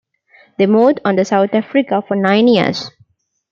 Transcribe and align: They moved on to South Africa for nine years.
They 0.57 0.65
moved 0.65 0.99
on 1.05 1.15
to 1.17 1.25
South 1.25 1.51
Africa 1.53 2.01
for 2.07 2.15
nine 2.15 2.47
years. 2.47 2.89